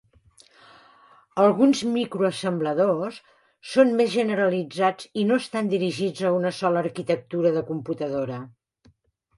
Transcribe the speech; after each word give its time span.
Alguns 1.43 1.81
microassembladors 1.97 3.19
són 3.75 3.93
més 4.01 4.11
generalitzats 4.15 5.13
i 5.23 5.27
no 5.33 5.39
estan 5.45 5.71
dirigits 5.77 6.27
a 6.31 6.35
una 6.41 6.55
sola 6.63 6.85
arquitectura 6.87 7.55
de 7.61 7.69
computadora. 7.73 8.43